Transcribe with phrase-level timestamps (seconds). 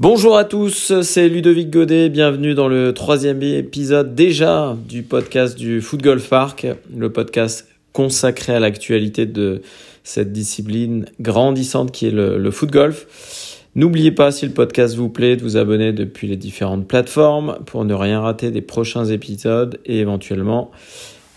[0.00, 5.80] Bonjour à tous, c'est Ludovic Godet, bienvenue dans le troisième épisode déjà du podcast du
[5.80, 9.60] Foot Golf Park, le podcast consacré à l'actualité de
[10.04, 13.58] cette discipline grandissante qui est le, le foot golf.
[13.74, 17.84] N'oubliez pas, si le podcast vous plaît, de vous abonner depuis les différentes plateformes pour
[17.84, 20.70] ne rien rater des prochains épisodes et éventuellement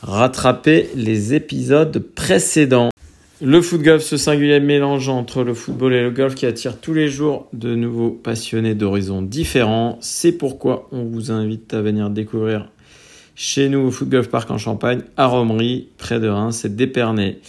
[0.03, 2.91] rattraper les épisodes précédents.
[3.43, 6.93] Le foot golf, ce singulier mélange entre le football et le golf qui attire tous
[6.93, 9.97] les jours de nouveaux passionnés d'horizons différents.
[9.99, 12.69] C'est pourquoi on vous invite à venir découvrir
[13.33, 17.39] chez nous au Foot Golf Park en Champagne, à Romery, près de Reims, c'est d'Épernay.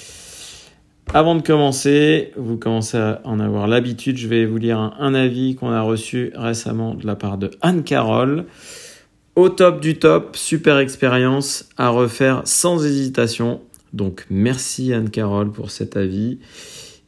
[1.12, 5.12] Avant de commencer, vous commencez à en avoir l'habitude, je vais vous lire un, un
[5.12, 8.46] avis qu'on a reçu récemment de la part de Anne Carole.
[9.36, 13.60] Au top du top, super expérience à refaire sans hésitation.
[13.92, 16.38] Donc merci Anne-Carole pour cet avis.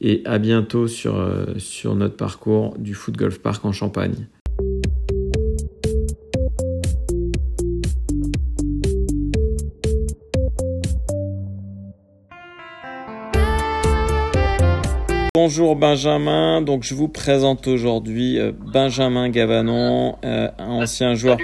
[0.00, 4.26] Et à bientôt sur, euh, sur notre parcours du Foot Golf Park en Champagne.
[15.36, 21.36] Bonjour Benjamin, donc je vous présente aujourd'hui euh, Benjamin Gavanon, euh, ancien joueur,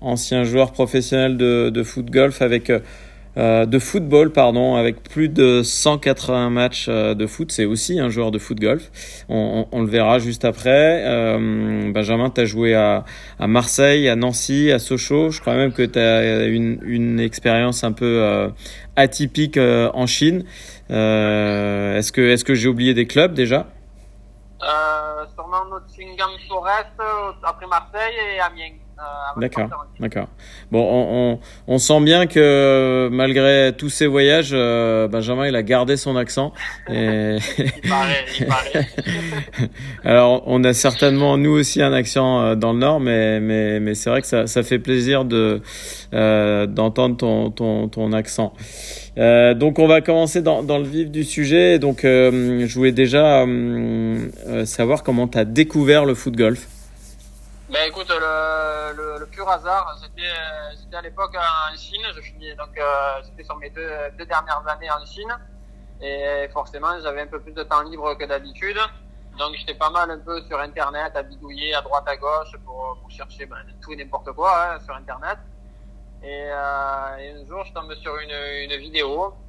[0.00, 2.80] ancien joueur professionnel de, de foot golf avec euh,
[3.38, 7.50] euh, de football, pardon, avec plus de 180 matchs euh, de foot.
[7.50, 8.90] C'est aussi un joueur de foot golf.
[9.28, 11.02] On, on, on le verra juste après.
[11.06, 13.04] Euh, Benjamin, tu as joué à,
[13.38, 15.30] à, Marseille, à Nancy, à Sochaux.
[15.30, 18.48] Je crois même que tu as une, une expérience un peu euh,
[18.96, 20.44] atypique en Chine.
[20.90, 23.66] est-ce que, est-ce que j'ai oublié des clubs déjà?
[25.34, 26.88] Sûrement Nottingham Forest,
[27.42, 28.81] après Marseille et Amiens.
[29.36, 30.28] D'accord, d'accord.
[30.70, 35.62] Bon, on, on, on, sent bien que malgré tous ces voyages, euh, Benjamin il a
[35.62, 36.52] gardé son accent.
[36.88, 37.36] Et...
[37.58, 38.88] il paraît, il paraît.
[40.04, 43.94] Alors, on a certainement nous aussi un accent euh, dans le Nord, mais mais mais
[43.94, 45.62] c'est vrai que ça, ça fait plaisir de
[46.14, 48.52] euh, d'entendre ton, ton ton accent.
[49.18, 51.78] Euh, donc on va commencer dans, dans le vif du sujet.
[51.78, 56.66] Donc euh, je voulais déjà euh, savoir comment tu as découvert le foot golf.
[57.72, 62.02] Ben écoute, le, le, le pur hasard, c'était à l'époque en Chine.
[62.14, 65.34] Je finis donc euh, c'était sur mes deux, deux dernières années en Chine
[66.02, 68.76] et forcément j'avais un peu plus de temps libre que d'habitude.
[69.38, 72.98] Donc j'étais pas mal un peu sur internet à bidouiller à droite à gauche pour,
[73.00, 75.38] pour chercher ben, tout et n'importe quoi hein, sur internet.
[76.22, 79.41] Et, euh, et, un jour je tombe sur une, une vidéo euh,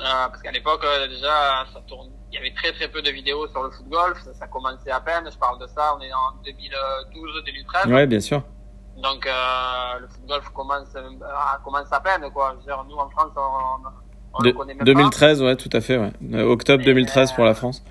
[0.00, 3.62] parce qu'à l'époque déjà ça tourne il y avait très très peu de vidéos sur
[3.62, 6.36] le foot golf, ça, ça, commençait à peine, je parle de ça, on est en
[6.44, 7.92] 2012-2013.
[7.92, 8.42] Ouais, bien sûr.
[8.96, 11.10] Donc euh, le foot golf commence, euh,
[11.64, 12.56] commence à peine, quoi.
[12.64, 13.88] Dire, nous en France, on,
[14.34, 15.44] on de, le connaît même 2013, pas.
[15.44, 16.42] ouais, tout à fait, ouais.
[16.42, 17.82] Octobre 2013 et, pour la France.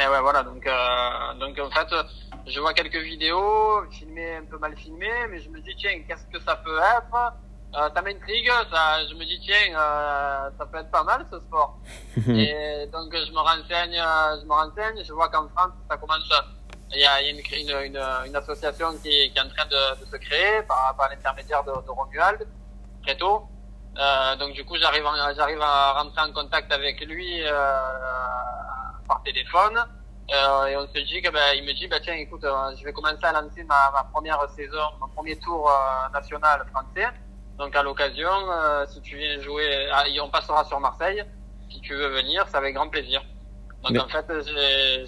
[0.00, 1.94] Et ouais, voilà, donc, euh, donc en fait,
[2.46, 6.26] je vois quelques vidéos, filmées, un peu mal filmées, mais je me dis, tiens, qu'est-ce
[6.26, 7.34] que ça peut être?
[7.76, 11.38] Euh, ça m'intrigue, ça, je me dis tiens, euh, ça peut être pas mal ce
[11.40, 11.78] sport.
[12.16, 14.00] et donc je me renseigne,
[14.40, 16.28] je me renseigne, je vois qu'en France ça commence,
[16.92, 19.66] il y a, il y a une, une, une, association qui, qui est en train
[19.66, 22.46] de, de se créer par, par l'intermédiaire de, de Romuald,
[23.02, 23.48] très tôt.
[23.98, 25.04] Euh, donc du coup j'arrive,
[25.36, 27.78] j'arrive à rentrer en contact avec lui euh,
[29.08, 29.78] par téléphone.
[30.34, 32.44] Euh, et on se dit que ben, il me dit bah tiens écoute
[32.78, 35.70] je vais commencer à lancer ma, ma première saison, mon premier tour
[36.12, 37.06] national français.
[37.58, 41.22] Donc à l'occasion, euh, si tu viens jouer, ah, on passera sur Marseille.
[41.70, 43.22] Si tu veux venir, c'est avec grand plaisir.
[43.82, 44.00] Donc Mais...
[44.00, 44.26] en fait,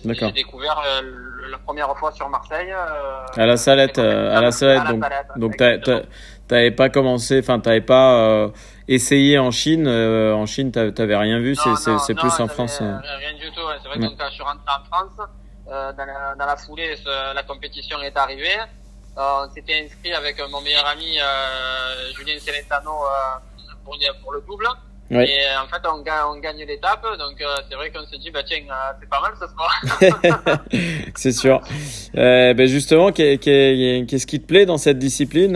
[0.05, 1.03] j'ai découvert euh,
[1.51, 2.73] la première fois sur Marseille.
[2.73, 4.85] Euh, à la Salette, à la Salette.
[4.89, 6.07] Donc, la salette, donc
[6.47, 8.51] t'avais pas commencé, enfin t'avais pas
[8.87, 9.87] essayé en Chine.
[9.89, 11.55] en Chine, t'avais rien vu.
[11.55, 12.81] C'est plus en France.
[12.81, 13.61] Rien du tout.
[13.83, 15.29] C'est vrai que quand je suis rentré en France,
[15.67, 16.95] dans la, dans la foulée,
[17.35, 18.59] la compétition est arrivée.
[19.17, 24.41] Euh, on s'était inscrit avec mon meilleur ami euh, Julien Celentano euh, pour, pour, le
[24.43, 24.67] double.
[25.11, 25.25] Oui.
[25.25, 28.31] Et en fait, on gagne, on gagne l'étape, donc euh, c'est vrai qu'on se dit,
[28.31, 30.61] bah tiens, euh, c'est pas mal ce sport.
[31.17, 31.63] c'est sûr.
[32.17, 35.55] Euh, ben justement, qu'est-ce qui te plaît dans cette discipline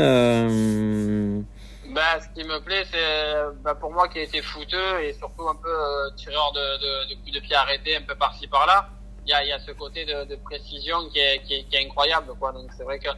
[1.94, 5.46] bah, ce qui me plaît, c'est bah, pour moi qui ai été footeux et surtout
[5.46, 5.68] un peu
[6.16, 8.88] tireur de, de, de coups de pied arrêtés un peu par-ci par-là.
[9.26, 11.76] Il y a, y a ce côté de, de précision qui est, qui est, qui
[11.76, 12.52] est incroyable, quoi.
[12.52, 13.10] Donc c'est vrai que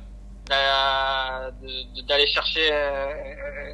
[0.48, 2.72] d'aller chercher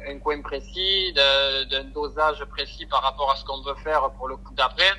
[0.07, 4.37] un coin précis, d'un dosage précis par rapport à ce qu'on veut faire pour le
[4.37, 4.91] coup d'après.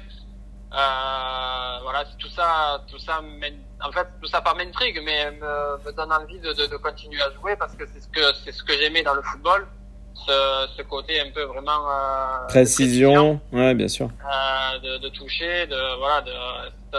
[0.75, 5.93] Euh, voilà, tout ça, tout ça, en fait, tout ça pas m'intrigue, mais me, me,
[5.93, 8.63] donne envie de, de, de, continuer à jouer parce que c'est ce que c'est ce
[8.65, 9.67] que j'aimais dans le football,
[10.15, 15.67] ce, ce côté un peu vraiment euh, précision, ouais, bien sûr, euh, de, de, toucher,
[15.67, 16.33] de voilà, de,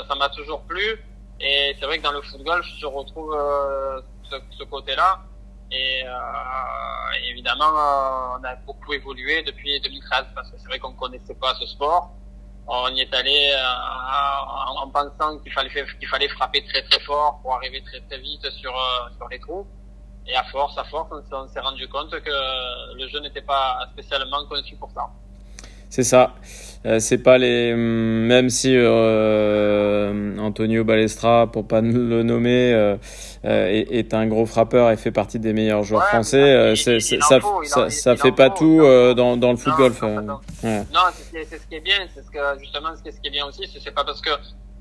[0.08, 1.00] ça m'a toujours plu.
[1.42, 4.02] Et c'est vrai que dans le foot golf, je retrouve euh,
[4.58, 5.22] ce, côté-là.
[5.72, 10.94] Et euh, évidemment, euh, on a beaucoup évolué depuis 2013 parce que c'est vrai qu'on
[10.94, 12.12] connaissait pas ce sport.
[12.68, 17.00] On y est allé euh, en, en pensant qu'il fallait qu'il fallait frapper très très
[17.02, 18.74] fort pour arriver très très vite sur
[19.18, 19.68] sur les trous.
[20.26, 24.46] Et à force, à force, on s'est rendu compte que le jeu n'était pas spécialement
[24.46, 25.10] conçu pour ça.
[25.90, 26.34] C'est ça.
[26.86, 32.98] Euh, c'est pas les même si euh, Antonio Balestra pour pas le nommer euh,
[33.46, 36.92] euh est, est, un gros frappeur et fait partie des meilleurs joueurs ouais, français il,
[36.92, 38.82] il, ça faut, ça, ça fait pas tout
[39.16, 40.40] dans, dans le foot non, golf non, non.
[40.62, 40.84] Ouais.
[40.94, 41.00] non
[41.32, 43.96] c'est ce qui est bien c'est ce que justement ce qui est bien aussi c'est
[43.96, 44.32] pas parce que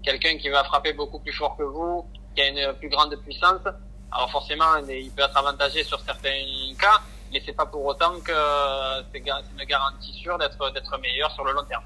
[0.03, 2.05] quelqu'un qui va frapper beaucoup plus fort que vous
[2.35, 3.63] qui a une plus grande puissance
[4.11, 6.31] alors forcément il peut être avantagé sur certains
[6.81, 7.01] cas
[7.33, 8.33] mais c'est pas pour autant que
[9.13, 11.85] c'est une garantie sûre d'être d'être meilleur sur le long terme.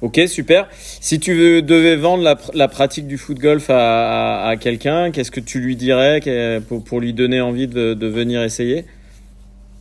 [0.00, 0.68] Ok, super.
[0.70, 5.32] Si tu devais vendre la, la, pratique du foot golf à, à, à quelqu'un, qu'est-ce
[5.32, 6.20] que tu lui dirais
[6.68, 8.86] pour, pour lui donner envie de, de venir essayer?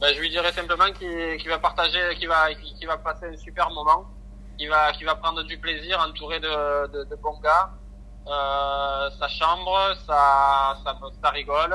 [0.02, 3.38] Ben, Je lui dirais simplement qu'il qu va partager, qu'il va, qu va passer un
[3.38, 4.06] super moment,
[4.58, 7.70] qu'il va, qu va prendre du plaisir entouré de, de, de bons gars.
[8.28, 11.74] Euh, sa chambre, ça, ça, ça rigole,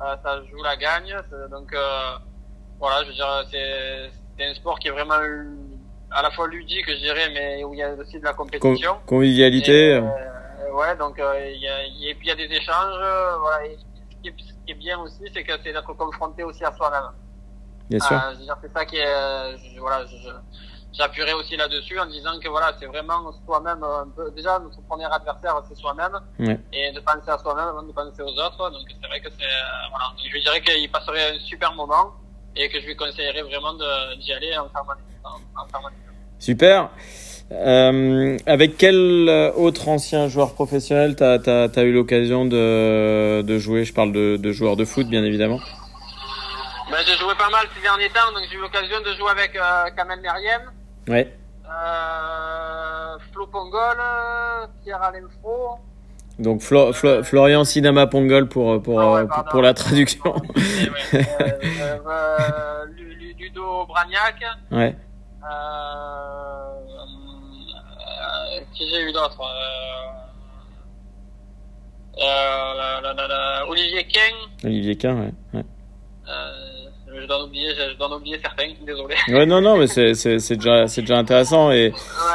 [0.00, 1.14] euh, ça joue la gagne.
[1.50, 2.12] Donc euh,
[2.78, 5.18] voilà, je veux dire, c'est un sport qui est vraiment
[6.10, 8.94] à la fois ludique, je dirais, mais où il y a aussi de la compétition.
[9.06, 9.90] Con convivialité.
[9.90, 12.98] Et, euh, ouais, donc euh, il y a, puis il y a des échanges.
[13.00, 15.92] Euh, voilà, et ce, qui est, ce qui est bien aussi, c'est que c'est d'être
[15.94, 17.10] confronté aussi à soi-même.
[17.88, 18.16] Bien sûr.
[18.16, 20.04] Euh, c'est ça qui est, je, voilà,
[20.92, 23.84] j'appuierai aussi là-dessus en disant que voilà, c'est vraiment soi-même.
[24.34, 26.58] Déjà, notre premier adversaire, c'est soi-même, ouais.
[26.72, 28.70] et de penser à soi-même avant de penser aux autres.
[28.70, 29.46] Donc c'est vrai que c'est,
[29.90, 32.14] voilà, je dirais qu'il passerait un super moment
[32.56, 35.02] et que je lui conseillerais vraiment d'y aller en permanence.
[35.24, 35.98] En, en permanence.
[36.38, 36.90] Super.
[37.52, 43.58] Euh, avec quel autre ancien joueur professionnel tu as, as, as, eu l'occasion de, de,
[43.58, 43.84] jouer?
[43.84, 45.58] Je parle de, de, joueurs de foot, bien évidemment.
[46.90, 49.56] Ben, j'ai joué pas mal ces derniers temps, donc j'ai eu l'occasion de jouer avec
[49.56, 50.62] euh, Kamel Meriem,
[51.08, 51.36] ouais.
[51.66, 53.98] euh, Flo Pongol,
[54.82, 55.78] Pierre Alain Fro,
[56.40, 60.34] donc Flo, Flo, Florian Sinama Pongol pour pour, oh ouais, pour, pour, la traduction.
[61.12, 61.26] ouais.
[61.80, 62.86] euh, euh,
[63.38, 64.42] Ludo Bragnac.
[64.70, 64.96] Ouais.
[65.44, 65.80] Euh,
[68.74, 69.38] qui j'ai eu d'autre
[73.68, 74.34] Olivier King.
[74.64, 75.32] Olivier King, ouais.
[75.54, 75.64] ouais.
[77.18, 79.14] Je dois en oublier, je dois en oublier certains, désolé.
[79.28, 80.12] Ouais, non, non, mais c'est,
[80.56, 81.92] déjà, déjà intéressant et,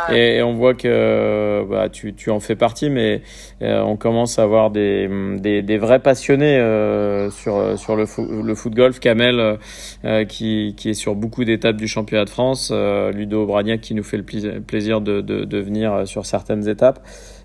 [0.10, 0.38] ouais.
[0.38, 3.22] et, on voit que bah, tu, tu en fais partie, mais
[3.62, 8.26] euh, on commence à avoir des, des, des vrais passionnés euh, sur, sur le, fo
[8.26, 9.00] le foot golf.
[9.00, 9.60] Kamel,
[10.04, 13.94] euh, qui, qui est sur beaucoup d'étapes du championnat de France, euh, Ludo Bragnac qui
[13.94, 14.24] nous fait le
[14.62, 17.00] plaisir de, de, de venir sur certaines étapes.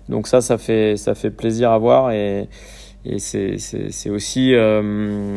[0.09, 2.47] Donc ça, ça fait, ça fait plaisir à voir et,
[3.05, 4.81] et c'est aussi euh,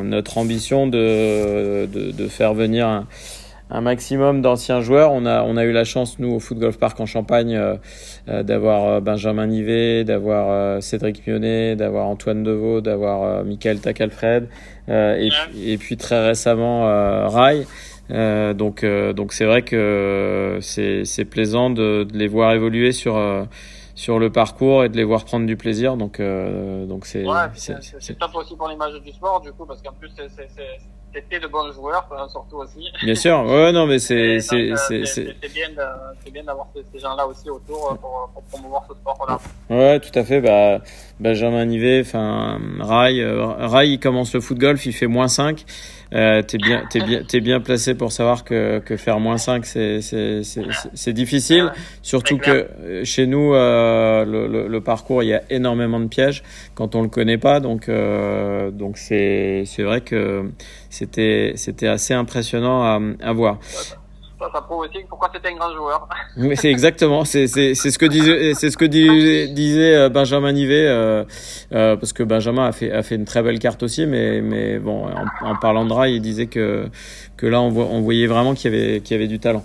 [0.02, 3.06] notre ambition de, de, de faire venir un,
[3.70, 5.12] un maximum d'anciens joueurs.
[5.12, 8.42] On a, on a eu la chance, nous, au Foot Golf Park en Champagne, euh,
[8.42, 14.48] d'avoir Benjamin Nivet, d'avoir euh, Cédric Mionnet, d'avoir Antoine Deveau, d'avoir euh, Michael Tacalfred,
[14.88, 17.66] euh, et, puis, et puis très récemment euh, Rai.
[18.10, 23.16] Euh, donc, donc c'est vrai que c'est plaisant de, de, les voir évoluer sur
[23.94, 25.96] sur le parcours et de les voir prendre du plaisir.
[25.96, 29.82] Donc, euh, donc c'est ouais, c'est top aussi pour l'image du sport, du coup, parce
[29.82, 30.10] qu'en plus,
[31.14, 32.88] c'était de bons joueurs, surtout aussi.
[33.02, 34.72] Bien sûr, ouais, non, mais c'est c'est
[35.54, 35.68] bien
[36.34, 39.38] bien d'avoir ces, ces gens-là aussi autour pour, pour promouvoir ce sport-là.
[39.70, 40.40] Ouais, tout à fait.
[40.40, 40.80] Bah,
[41.20, 45.64] Benjamin Nivet, enfin, Rai, euh, Rai, il commence le foot golf, il fait moins 5.
[46.14, 49.66] Euh, t'es bien, t'es bien, t'es bien placé pour savoir que, que faire moins 5,
[49.66, 51.72] c'est, c'est, c'est, difficile.
[52.02, 56.44] Surtout que chez nous, euh, le, le, le, parcours, il y a énormément de pièges
[56.74, 57.58] quand on le connaît pas.
[57.58, 60.50] Donc, euh, donc c'est, c'est vrai que
[60.88, 63.58] c'était, c'était assez impressionnant à, à voir.
[64.44, 66.06] Ça, ça prouve aussi pourquoi c'était un grand joueur.
[66.36, 71.24] Mais c'est exactement, c'est ce que disait c'est ce que disait, disait Benjamin Nivet euh,
[71.72, 74.78] euh, parce que Benjamin a fait a fait une très belle carte aussi, mais mais
[74.78, 76.88] bon en, en parlant de Rai, il disait que
[77.36, 79.64] que là on, voit, on voyait vraiment qu'il y avait qu'il y avait du talent.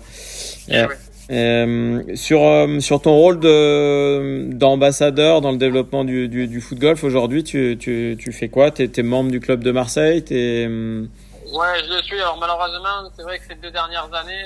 [1.30, 6.78] Euh, sur euh, sur ton rôle de d'ambassadeur dans le développement du, du, du foot
[6.78, 8.72] golf aujourd'hui, tu, tu tu fais quoi?
[8.72, 10.24] T'es es membre du club de Marseille?
[10.24, 10.68] T'es
[11.52, 12.20] Ouais, je le suis.
[12.20, 14.44] Alors malheureusement, c'est vrai que ces deux dernières années,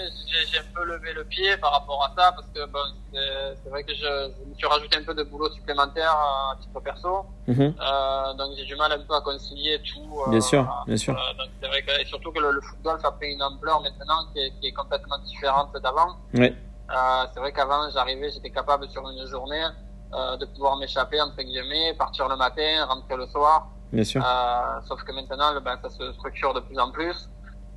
[0.51, 2.79] j'ai un peu levé le pied par rapport à ça parce que bon,
[3.13, 4.01] c'est vrai que je,
[4.39, 7.27] je, me suis rajouté un peu de boulot supplémentaire à titre perso.
[7.47, 7.73] Mm -hmm.
[7.81, 10.11] euh, donc j'ai du mal un peu à concilier tout.
[10.27, 11.15] Euh, bien sûr, bien sûr.
[11.15, 13.43] Euh, donc c'est vrai que et surtout que le, le foot golf a pris une
[13.51, 16.11] ampleur maintenant qui est, qui est complètement différente d'avant.
[16.41, 16.49] Oui.
[16.91, 19.67] Euh, c'est vrai qu'avant j'arrivais, j'étais capable sur une journée
[20.15, 23.57] euh, de pouvoir m'échapper entre guillemets, partir le matin, rentrer le soir.
[23.95, 24.23] Bien sûr.
[24.25, 27.29] Euh, sauf que maintenant, ben, ça se structure de plus en plus,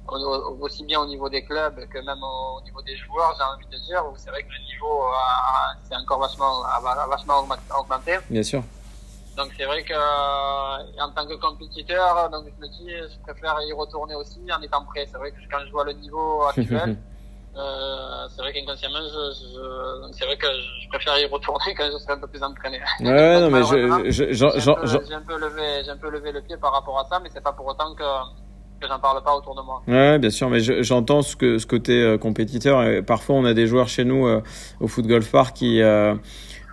[0.08, 3.68] au- aussi bien au niveau des clubs que même au niveau des joueurs, j'ai envie
[3.68, 7.46] de dire, où c'est vrai que le niveau a- c'est encore vachement, a va- vachement
[7.80, 8.20] augmenté-.
[8.30, 8.64] Bien sûr.
[9.36, 13.56] Donc c'est vrai que euh, en tant que compétiteur, donc je me dis, je préfère
[13.62, 15.08] y retourner aussi en étant prêt.
[15.12, 16.98] C'est vrai que quand je vois le niveau actuel,
[17.58, 21.98] euh, c'est vrai qu'inconsciemment, je, je, c'est vrai que je préfère y retourner quand je
[21.98, 22.80] serai un peu plus entraîné.
[23.00, 25.98] Ouais, non, mais je, je, J'ai un, j'en- peu- j'ai un peu levé, j'ai un
[25.98, 28.04] peu levé le pied par rapport à ça, mais c'est pas pour autant que
[28.80, 29.82] que j'en parle pas autour de moi.
[29.88, 32.84] Ouais, bien sûr, mais je- j'entends ce, que, ce côté euh, compétiteur.
[32.84, 34.44] Et parfois, on a des joueurs chez nous euh,
[34.80, 36.14] au Foot Golf Park qui, euh,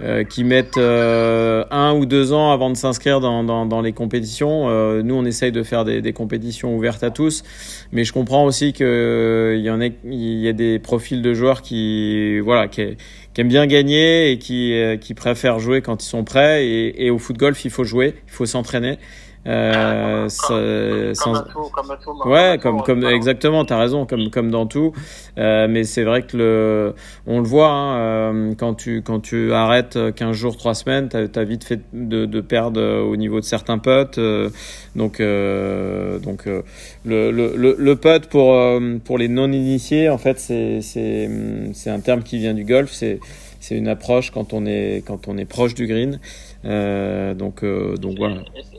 [0.00, 3.92] euh, qui mettent euh, un ou deux ans avant de s'inscrire dans, dans, dans les
[3.92, 4.68] compétitions.
[4.68, 7.44] Euh, nous, on essaye de faire des, des compétitions ouvertes à tous,
[7.92, 11.62] mais je comprends aussi qu'il y en a, il y a des profils de joueurs
[11.62, 12.96] qui, voilà, qui,
[13.32, 16.66] qui aiment bien gagner et qui, euh, qui préfèrent jouer quand ils sont prêts.
[16.66, 18.98] Et, et au foot golf, il faut jouer, il faut s'entraîner.
[19.46, 22.28] Euh, Comme sans- tout, comme tout.
[22.28, 23.14] Ouais, comme comme voilà.
[23.16, 24.92] exactement, t'as raison, comme comme dans tout.
[25.36, 26.94] Euh, mais c'est vrai que le,
[27.26, 31.26] on le voit hein, euh, quand tu quand tu arrêtes 15 jours, 3 semaines, t'as
[31.40, 34.16] as vite fait de, de perdre euh, au niveau de certains potes.
[34.18, 34.48] euh,
[34.96, 36.62] donc euh, donc euh,
[37.04, 41.28] le le le, putt pour euh, pour les non initiés, en fait, c'est c'est
[41.74, 42.90] c'est un terme qui vient du golf.
[42.92, 43.20] C'est
[43.60, 46.18] c'est une approche quand on est quand on est proche du green.
[46.64, 48.36] Euh, donc euh, donc voilà.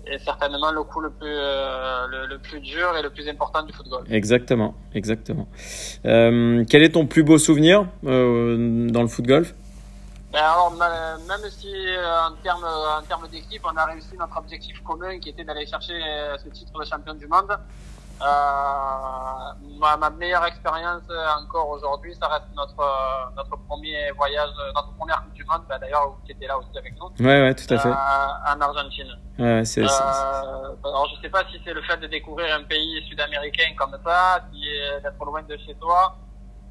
[0.07, 3.63] Et certainement le coup le plus euh, le, le plus dur et le plus important
[3.63, 4.05] du football.
[4.09, 5.47] Exactement, exactement.
[6.05, 9.53] Euh, quel est ton plus beau souvenir euh, dans le foot golf?
[10.31, 10.73] Ben alors,
[11.27, 11.73] même si
[12.29, 15.97] en termes en termes d'équipe, on a réussi notre objectif commun qui était d'aller chercher
[16.43, 17.57] ce titre de champion du monde.
[18.21, 21.03] Euh, ma, ma meilleure expérience
[21.41, 22.75] encore aujourd'hui, ça reste notre
[23.35, 26.93] notre premier voyage, notre première coupe du monde, ben, d'ailleurs qui était là aussi avec
[26.99, 27.89] nous, Ouais, ouais, tout à fait.
[27.89, 29.11] euh, en Argentine.
[29.37, 33.01] Ouais, c'est, Euh, alors je sais pas si c'est le fait de découvrir un pays
[33.09, 36.15] sud-américain comme ça, qui est d'être loin de chez toi,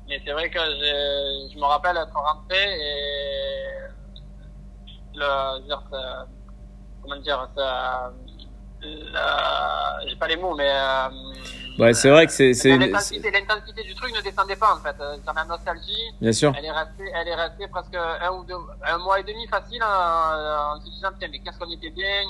[0.08, 3.74] mais c'est vrai que j'ai- je me rappelle être rentré et
[5.14, 5.82] le, je dire,
[7.02, 8.10] comment dire, ça,
[9.12, 11.08] la- j'ai pas les mots, mais euh,
[11.78, 14.96] ouais, c'est vrai que c'est, l'intensité, l'intensité du truc ne descendait pas en fait.
[15.00, 16.52] Euh, Dans la nostalgie, bien sûr.
[16.56, 19.82] elle est restée, elle est restée presque un ou deux, un mois et demi facile
[19.82, 22.22] en, en se disant tiens mais qu'est-ce qu'on était bien.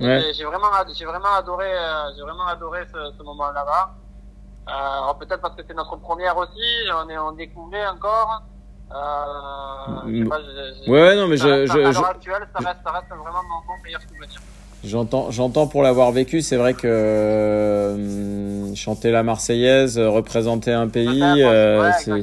[0.00, 0.32] Ouais.
[0.32, 3.94] J'ai- vraiment, j'ai vraiment adoré, euh, j'ai vraiment adoré ce, ce moment là-bas.
[4.68, 6.62] Euh, peut-être parce que c'est notre première aussi,
[6.94, 8.42] on est, on découvrait encore.
[8.90, 8.96] Euh,
[10.06, 12.10] je sais pas, je- je- Ouais, non, mais ça je, reste- je, à je- l'heure
[12.10, 14.28] actuelle, ça reste, ça reste vraiment mon meilleur souvenir.
[14.84, 16.42] J'entends, j'entends pour l'avoir vécu.
[16.42, 22.22] C'est vrai que euh, chanter la Marseillaise, euh, représenter un pays, euh, ouais, c'est,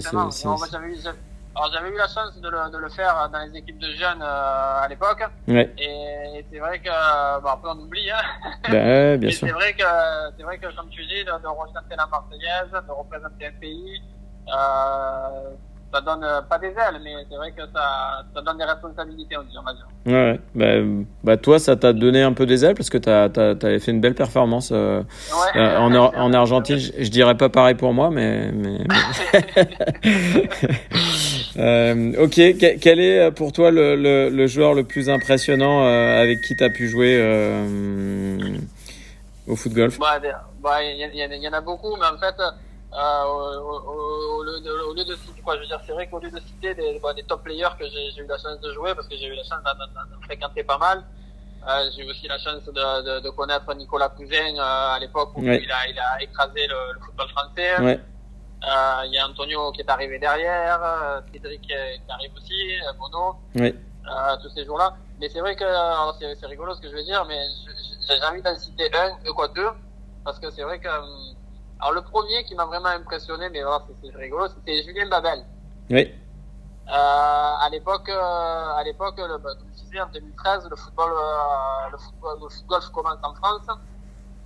[1.71, 4.81] j'avais eu, la chance de le, de le faire dans les équipes de jeunes euh,
[4.81, 5.23] à l'époque.
[5.47, 9.17] ouais, Et, et c'est vrai que, bon, après on oublie, hein.
[9.17, 9.47] bien sûr.
[9.47, 9.83] c'est vrai que,
[10.37, 14.01] c'est vrai que, comme tu dis, de, de rechanter la Marseillaise, de représenter un pays,
[15.95, 19.37] ça donne euh, pas des ailes, mais c'est vrai que ça, ça donne des responsabilités,
[19.37, 19.87] on dit, on va dire.
[20.05, 20.39] Ouais.
[20.53, 23.79] Bah, bah, toi, ça t'a donné un peu des ailes parce que t'as, t'as, t'avais
[23.79, 25.61] fait une belle performance euh, Ouais.
[25.61, 26.77] euh, en, en Argentine.
[26.77, 28.51] Je, je dirais pas pareil pour moi, mais.
[28.51, 28.79] mais,
[31.55, 36.41] mais- ok, que- quel est pour toi le, le, le joueur le plus impressionnant avec
[36.41, 37.17] qui t'as pu jouer
[39.47, 39.97] au foot golf?
[39.99, 40.19] Bah,
[40.61, 42.35] bah, il y, en a- il y en a beaucoup, mais en fait,
[42.97, 45.91] euh, au, au- au lieu de, au lieu de citer, quoi, je veux dire, c'est
[45.93, 48.59] vrai qu'au lieu de citer des, bah, des top players que j'ai eu la chance
[48.61, 51.03] de jouer, parce que j'ai eu la chance d'en- fréquenter pas mal,
[51.67, 52.71] euh, j'ai eu aussi la chance de,
[53.01, 55.61] de, de connaître Nicolas Cousin euh, à l'époque où Ouais.
[55.61, 57.79] il, a, il a écrasé le, le football français.
[57.81, 57.99] Ouais,
[58.67, 60.79] Euh, Il y a Antonio qui est arrivé derrière,
[61.31, 62.59] Cédric qui, qui arrive aussi,
[62.97, 63.75] Bono, ouais,
[64.41, 64.95] tous ces jours-là.
[65.19, 65.65] Mais c'est vrai que
[66.39, 67.39] c'est rigolo ce que je veux dire, mais
[68.07, 69.69] j'ai envie d'en citer un, quoi deux,
[70.23, 71.01] parce que c'est vrai que euh,
[71.79, 75.39] alors le premier qui m'a vraiment impressionné, mais voilà c'est rigolo, c'était Julien Babel.
[75.89, 76.13] ouais,
[76.87, 76.91] Euh,
[77.65, 81.89] à l'époque, euh, à l'époque, le, bah, comme je disais, en 2013, le football, euh,
[81.91, 83.67] le football, le football commence en France,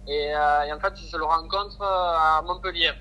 [0.08, 2.92] et, euh, et en fait je le rencontre euh, à Montpellier.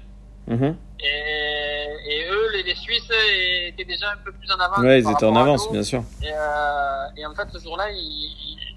[0.49, 0.77] Mhm.
[1.01, 3.11] Et, et eux, les, les Suisses,
[3.69, 4.79] étaient déjà un peu plus en avance.
[4.79, 5.73] ouais, ils étaient en avance, nous.
[5.75, 6.03] bien sûr.
[6.23, 7.85] Et, euh, et en fait, ce jour-là,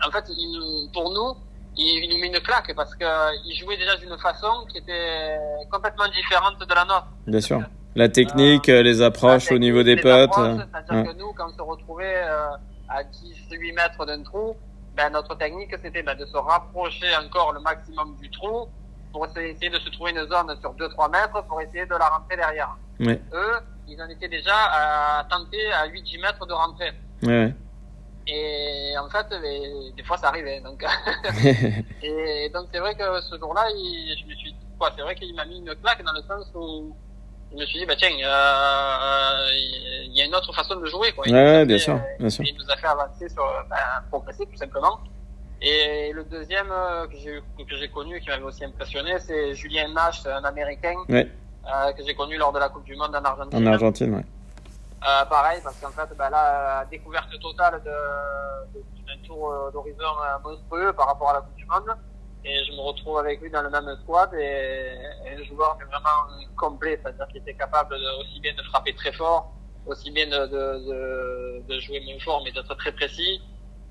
[0.08, 1.36] en fait, il pour nous,
[1.78, 3.06] il, il nous met une claque parce que
[3.48, 5.38] il jouait déjà d'une façon qui était
[5.72, 7.08] complètement différente de la nôtre.
[7.28, 7.62] Bien sûr.
[7.96, 10.38] La technique, euh, les approches au niveau des potes.
[10.38, 11.14] euh, C'est-à-dire ouais.
[11.14, 12.48] que nous, quand on se retrouvait euh,
[12.88, 14.56] à 10, 8 mètres d'un trou,
[14.96, 18.68] ben, notre technique, c'était ben, de se rapprocher encore le maximum du trou
[19.12, 22.38] pour essayer de se trouver une zone sur 2-3 mètres pour essayer de la rentrer
[22.38, 22.78] derrière.
[23.02, 23.54] Ouais, Eux,
[23.90, 26.92] ils en étaient déjà à tenter à 8-10 mètres de rentrer.
[27.24, 27.54] ouais.
[28.28, 29.28] Et en fait,
[29.96, 30.62] des fois, ça arrivait.
[30.62, 30.84] Donc,
[32.04, 35.46] et donc c'est vrai que ce jour-là, je me suis, quoi, c'est vrai qu'il m'a
[35.46, 36.96] mis une claque dans le sens où
[37.52, 39.50] je me suis dit, bah tiens, euh, euh,
[40.06, 41.26] il y a une autre façon de jouer, quoi.
[41.28, 42.46] Il Ouais, fait, bien sûr, bien sûr.
[42.46, 43.76] Il nous a fait avancer sur, ben,
[44.10, 45.00] progresser tout simplement.
[45.62, 49.88] Et le deuxième euh, que j'ai que j'ai connu, qui m'avait aussi impressionné, c'est Julien
[49.94, 51.30] Nash, un Américain Ouais.
[51.68, 53.68] euh, que j'ai connu lors de la Coupe du Monde en Argentine.
[53.68, 54.26] En Argentine, ouais.
[55.04, 57.90] Euh, pareil, parce qu'en fait, bah, là, euh, découverte totale de,
[58.80, 61.90] de- d'un tour euh, d'horizon euh, monstrueux par rapport à la Coupe du Monde.
[62.44, 65.86] Et je me retrouve avec lui dans le même squad et, et le joueur est
[65.86, 69.54] vraiment complet, c'est-à-dire qu'il était capable de, aussi bien de frapper très fort,
[69.86, 73.42] aussi bien de, de, de, de jouer moins fort, mais d'être très précis.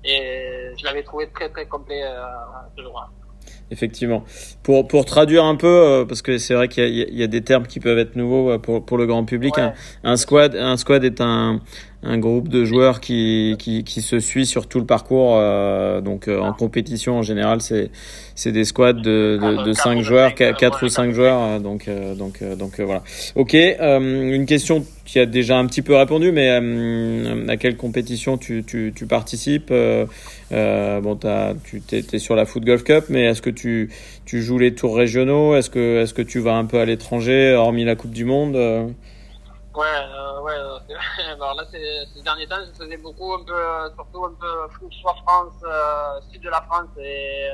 [0.03, 2.25] Et je l'avais trouvé très très complet euh,
[2.75, 3.09] ce jour-là.
[3.71, 4.23] Effectivement.
[4.63, 7.17] Pour, pour traduire un peu, euh, parce que c'est vrai qu'il y, y a- il
[7.17, 9.55] y a des termes qui peuvent être nouveaux pour, pour le grand public.
[9.57, 9.63] Ouais.
[9.63, 9.73] Un,
[10.11, 11.61] un squad, un squad est un,
[12.03, 15.35] un groupe de joueurs qui, qui, qui se suit sur tout le parcours.
[15.37, 17.91] euh, donc euh, en compétition en général, c'est
[18.33, 20.89] c'est des squads de, de, Quatre- de quatre 5 ou joueurs, cinq, 4 ouais, ou
[20.89, 21.41] 5 joueurs.
[21.41, 23.03] euh, Donc euh, donc euh, donc voilà.
[23.35, 23.53] Ok.
[23.53, 23.99] euh,
[24.33, 28.63] une question qui a déjà un petit peu répondu, mais euh, à quelle compétition tu,
[28.65, 30.05] tu, tu participes euh,
[30.53, 33.89] euh, Bon, t'as, tu t'es, t'es sur la Foot Golf Cup, mais est-ce que tu,
[34.25, 35.55] tu joues les tours régionaux?
[35.55, 38.55] Est-ce que, est-ce que tu vas un peu à l'étranger, hormis la Coupe du Monde
[39.73, 40.53] Ouais, euh, ouais.
[40.53, 40.79] euh,
[41.33, 44.47] Alors là, ces derniers temps, je faisais beaucoup, un peu, euh, surtout un peu
[45.01, 47.49] soit France, euh, sud de la France et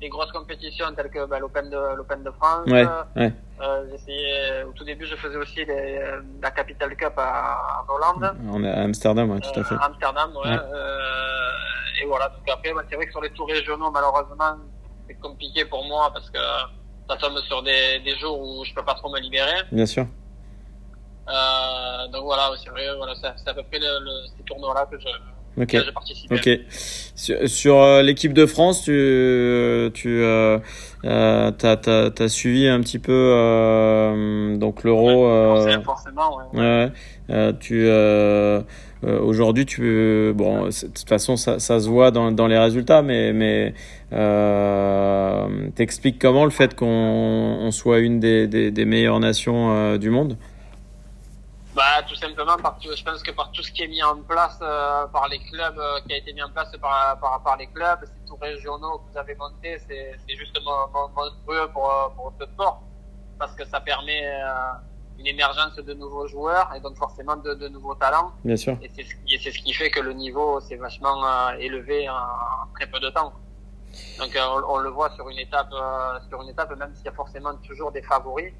[0.00, 2.66] des grosses compétitions telles que bah, l'Open de l'Open de France.
[2.66, 3.32] Ouais, ouais.
[3.60, 6.00] Euh, j'essayais, au tout début, je faisais aussi les,
[6.40, 9.74] la Capital Cup à, en Hollande, On est à Amsterdam, ouais, tout à fait.
[9.82, 10.50] Amsterdam, ouais.
[10.50, 10.58] Ouais.
[10.72, 12.28] Euh, et voilà.
[12.28, 14.56] Donc après, bah, c'est vrai que sur les tours régionaux, malheureusement,
[15.06, 16.38] c'est compliqué pour moi parce que
[17.08, 19.62] ça tombe sur des, des jours où je peux pas trop me libérer.
[19.72, 20.06] Bien sûr.
[21.28, 24.98] Euh, donc voilà, c'est vrai, voilà, c'est à peu près le, le, ces tournois-là que
[24.98, 25.08] je,
[25.60, 26.42] Ok.
[26.42, 26.60] que.
[26.70, 28.92] Sur, sur, euh, l'équipe de France, tu,
[29.94, 30.58] tu euh,
[31.04, 35.26] euh, t'as, t'as suivi un petit peu euh, donc l'Euro.
[35.26, 36.60] euh, Forcément, ouais.
[36.60, 36.92] Ouais,
[37.30, 38.60] euh, tu euh,
[39.04, 43.02] euh, aujourd'hui tu bon de toute façon ça, ça se voit dans, dans les résultats
[43.02, 43.74] mais mais
[44.12, 49.98] euh, t'expliques comment le fait qu'on on soit une des, des, des meilleures nations euh,
[49.98, 50.36] du monde?
[51.78, 54.16] Bah, tout simplement, par, tout- je pense que par tout ce qui est mis en
[54.22, 57.56] place euh, par les clubs, euh, qui a été mis en place par, par, par
[57.56, 61.68] les clubs, ces tours régionaux que vous avez montés, c'est c'est juste mon- mon- monstrueux
[61.74, 62.82] pour, euh, pour ce sport.
[63.38, 64.72] Parce que ça permet euh,
[65.20, 68.32] une émergence de nouveaux joueurs et donc forcément de, de nouveaux talents.
[68.44, 70.76] bien sûr Et c'est ce, qui- et c'est ce qui fait que le niveau s'est
[70.86, 71.16] vachement
[71.66, 72.16] élevé en,
[72.74, 73.32] très peu de temps.
[74.18, 75.70] Donc on, on le voit sur une étape,
[76.28, 78.52] sur une étape, même s'il y a forcément toujours des favoris,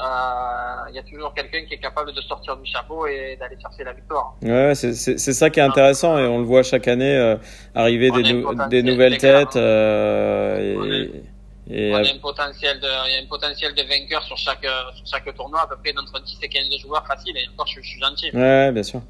[0.00, 3.56] euh, il y a toujours quelqu'un qui est capable de sortir du chapeau et d'aller
[3.60, 4.34] chercher la victoire.
[4.42, 7.36] ouais c'est ça qui est intéressant et on le voit chaque année euh,
[7.74, 8.54] arriver des, nou-
[8.90, 11.22] nouvelles têtes euh, On et,
[11.70, 14.36] et, On euh, a un potentiel de, il y a un potentiel de vainqueur sur
[14.36, 17.46] chaque, euh, sur chaque tournoi, à peu près d'entre 10 et 15 joueurs facile, et
[17.52, 18.30] encore je, je suis gentil.
[18.34, 19.00] ouais, bien sûr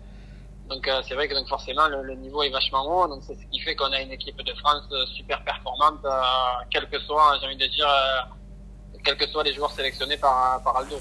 [0.68, 3.35] Donc euh, c'est vrai que donc forcément le, le niveau est vachement haut, donc c'est
[3.35, 6.11] ce qui fait qu'on a une équipe de France euh, super performante, euh,
[6.70, 8.20] quel que soit, j'ai envie de dire, euh,
[9.04, 11.00] quels que soient les joueurs sélectionnés par, par Aldo.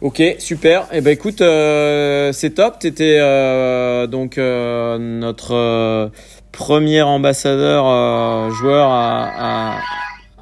[0.00, 0.86] Ok, super.
[0.90, 2.80] Eh ben écoute, euh, c'est top.
[2.80, 6.08] T'étais euh, donc euh, notre euh,
[6.50, 9.76] premier ambassadeur joueur à,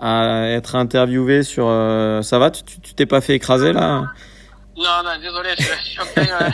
[0.01, 1.67] à, à être interviewé sur.
[2.23, 2.51] ça va?
[2.51, 2.65] Tu
[2.97, 4.05] t'es pas fait écraser là?
[4.81, 6.51] Non, non, désolé, je, je suis en plein, euh,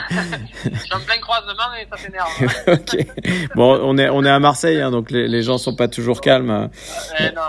[0.72, 2.28] je suis en plein croisement et ça s'énerve.
[2.66, 3.06] Ok.
[3.54, 6.20] Bon, on est on est à Marseille, hein, donc les, les gens sont pas toujours
[6.20, 6.46] calmes.
[6.48, 7.40] Non.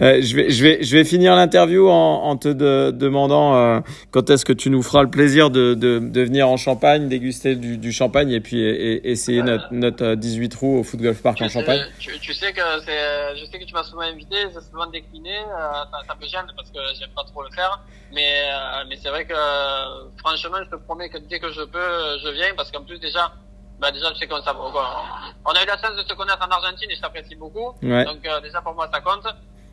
[0.00, 3.80] Euh, je vais je vais je vais finir l'interview en, en te de- demandant euh,
[4.10, 7.54] quand est-ce que tu nous feras le plaisir de, de, de venir en Champagne, déguster
[7.54, 11.00] du, du champagne et puis et, et essayer notre notre euh, 18 trous au Foot
[11.00, 11.80] Golf Park en sais, Champagne.
[11.98, 15.36] tu, tu sais que c'est, je sais que tu m'as souvent invité, j'ai souvent décliné,
[15.38, 17.67] euh, ça, ça me gêne parce que j'aime pas trop le faire,
[18.12, 21.62] mais euh, mais c'est vrai que euh, franchement, je te promets que dès que je
[21.62, 23.32] peux, je viens parce qu'en plus déjà,
[23.78, 26.90] bah déjà tu sais qu'on on a eu la chance de se connaître en Argentine
[26.90, 28.04] et je t'apprécie beaucoup, Ouais.
[28.04, 29.26] donc euh, déjà pour moi ça compte.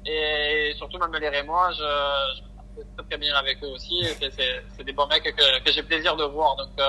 [0.06, 1.84] Et surtout même les Rémois, je,
[2.38, 6.24] je très bien avec eux aussi, c'est des bons mecs que, que j'ai plaisir de
[6.26, 6.56] voir.
[6.58, 6.70] Donc.
[6.80, 6.86] Euh,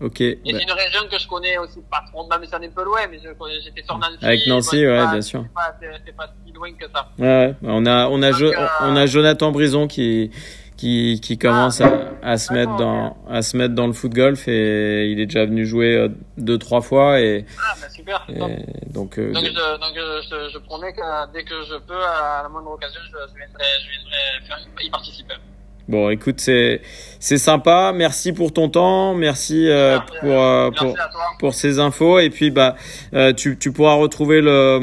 [0.00, 0.20] Ok.
[0.22, 2.66] et bah, c'est une région que je connais aussi pas trop, même si on est
[2.66, 4.16] un peu loin, mais j'étais sur Nancy.
[4.24, 5.44] Avec Nancy, ouais, pas- bien sûr.
[5.44, 7.08] C'est pas, pas si loin que ça.
[7.18, 7.54] ouais, ouais.
[7.62, 10.30] on a on a Donc, Jo- euh, on a Jonathan Brison qui
[10.78, 14.48] qui qui commence à, à se mettre dans à se mettre dans le foot golf
[14.48, 16.08] et il est déjà venu jouer euh,
[16.38, 18.38] deux trois fois et, Ah, bah super, et
[18.90, 22.40] donc euh, Donc, je, donc je, je, je promets que dès que je peux, à
[22.42, 25.34] la moindre occasion, je, je viendrai, je viendrai faire, y participer.
[25.90, 26.82] Bon, écoute, c'est
[27.18, 27.92] c'est sympa.
[27.92, 29.12] Merci pour ton temps.
[29.12, 30.96] Merci, euh, pour euh, pour
[31.40, 32.20] pour ces infos.
[32.20, 32.76] Et puis bah
[33.12, 34.78] euh, tu tu pourras retrouver le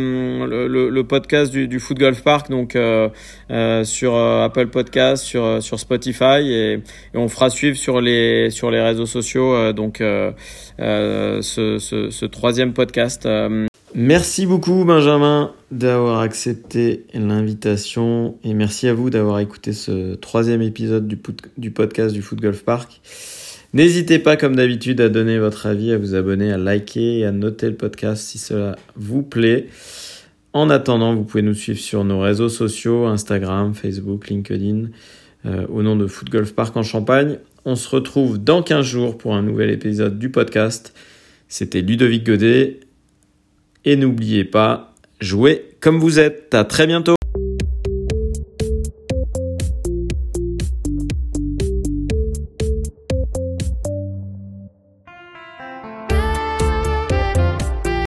[0.45, 3.09] le, le podcast du du Foot Golf Park donc euh,
[3.85, 8.81] sur Apple Podcast, sur sur Spotify et, et, on fera suivre sur les sur les
[8.81, 10.31] réseaux sociaux donc ce,
[11.79, 13.25] ce ce troisième podcast.
[13.95, 21.08] Merci beaucoup Benjamin d'avoir accepté l'invitation et merci à vous d'avoir écouté ce troisième épisode
[21.08, 23.02] du, podcast du Foot Golf Park.
[23.73, 27.32] N'hésitez pas comme d'habitude à donner votre avis, à vous abonner, à liker et à
[27.32, 29.67] noter le podcast si cela vous plaît.
[30.52, 34.88] En attendant, vous pouvez nous suivre sur nos réseaux sociaux, Instagram, Facebook, LinkedIn,
[35.45, 37.39] euh, au nom de Foot Golf Park en Champagne.
[37.63, 40.93] On se retrouve dans 15 jours pour un nouvel épisode du podcast.
[41.47, 42.82] C'était Ludovic Godet
[43.88, 46.54] et n'oubliez pas, jouez comme vous êtes.
[46.54, 47.16] À très bientôt.